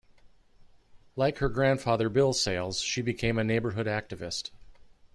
[1.15, 4.49] Like her grandfather Bill Sayles, she became a neighborhood activist.